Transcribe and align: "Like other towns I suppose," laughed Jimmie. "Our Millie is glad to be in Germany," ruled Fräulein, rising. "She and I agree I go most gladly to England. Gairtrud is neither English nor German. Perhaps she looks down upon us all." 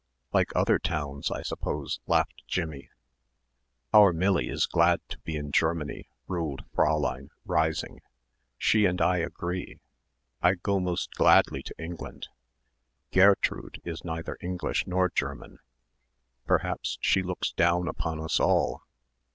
"Like 0.33 0.49
other 0.55 0.79
towns 0.79 1.29
I 1.29 1.43
suppose," 1.43 1.99
laughed 2.07 2.41
Jimmie. 2.47 2.89
"Our 3.93 4.11
Millie 4.13 4.49
is 4.49 4.65
glad 4.65 4.99
to 5.09 5.19
be 5.19 5.35
in 5.35 5.51
Germany," 5.51 6.07
ruled 6.27 6.65
Fräulein, 6.75 7.27
rising. 7.45 8.01
"She 8.57 8.85
and 8.85 8.99
I 8.99 9.17
agree 9.17 9.79
I 10.41 10.55
go 10.55 10.79
most 10.79 11.13
gladly 11.13 11.61
to 11.61 11.75
England. 11.77 12.29
Gairtrud 13.11 13.79
is 13.85 14.03
neither 14.03 14.39
English 14.41 14.87
nor 14.87 15.11
German. 15.11 15.59
Perhaps 16.47 16.97
she 17.01 17.21
looks 17.21 17.51
down 17.51 17.87
upon 17.87 18.19
us 18.19 18.39
all." 18.39 18.81